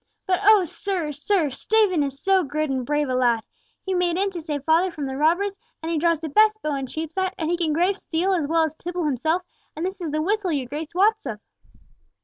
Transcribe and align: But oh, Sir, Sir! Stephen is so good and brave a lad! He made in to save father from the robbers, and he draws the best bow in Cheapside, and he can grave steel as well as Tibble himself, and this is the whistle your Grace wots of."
But 0.25 0.39
oh, 0.43 0.65
Sir, 0.65 1.11
Sir! 1.13 1.51
Stephen 1.51 2.01
is 2.01 2.19
so 2.23 2.41
good 2.41 2.71
and 2.71 2.83
brave 2.83 3.07
a 3.07 3.13
lad! 3.13 3.43
He 3.85 3.93
made 3.93 4.17
in 4.17 4.31
to 4.31 4.41
save 4.41 4.63
father 4.63 4.89
from 4.89 5.05
the 5.05 5.15
robbers, 5.15 5.59
and 5.83 5.91
he 5.91 5.99
draws 5.99 6.19
the 6.19 6.27
best 6.29 6.59
bow 6.63 6.73
in 6.73 6.87
Cheapside, 6.87 7.35
and 7.37 7.51
he 7.51 7.55
can 7.55 7.71
grave 7.71 7.95
steel 7.97 8.33
as 8.33 8.47
well 8.47 8.63
as 8.63 8.73
Tibble 8.73 9.05
himself, 9.05 9.43
and 9.75 9.85
this 9.85 10.01
is 10.01 10.09
the 10.09 10.19
whistle 10.19 10.51
your 10.51 10.65
Grace 10.65 10.95
wots 10.95 11.27
of." 11.27 11.39